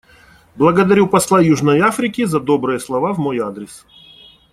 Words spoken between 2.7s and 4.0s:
слова в мой адрес.